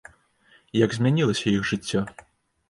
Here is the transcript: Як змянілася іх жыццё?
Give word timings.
Як 0.85 0.95
змянілася 0.99 1.45
іх 1.53 1.69
жыццё? 1.73 2.01